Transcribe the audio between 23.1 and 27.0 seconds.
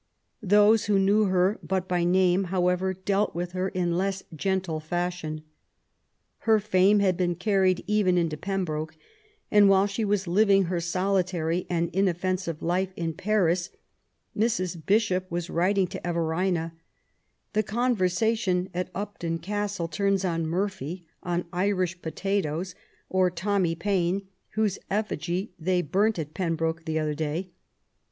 Tommy Paine, whose eflBgy they burnt at Pembroke the